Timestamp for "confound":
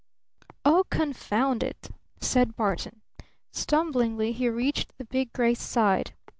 0.89-1.61